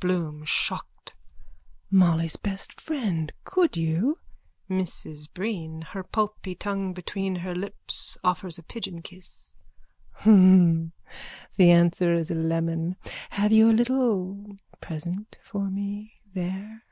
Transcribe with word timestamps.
BLOOM: 0.00 0.44
(Shocked.) 0.44 1.14
Molly's 1.90 2.36
best 2.36 2.78
friend! 2.78 3.32
Could 3.44 3.74
you? 3.74 4.18
MRS 4.68 5.28
BREEN: 5.32 5.80
(Her 5.80 6.04
pulpy 6.04 6.54
tongue 6.54 6.92
between 6.92 7.36
her 7.36 7.54
lips, 7.54 8.18
offers 8.22 8.58
a 8.58 8.62
pigeon 8.62 9.00
kiss.) 9.00 9.54
Hnhn. 10.24 10.92
The 11.56 11.70
answer 11.70 12.12
is 12.12 12.30
a 12.30 12.34
lemon. 12.34 12.96
Have 13.30 13.50
you 13.50 13.70
a 13.70 13.72
little 13.72 14.58
present 14.82 15.38
for 15.40 15.70
me 15.70 16.20
there? 16.34 16.82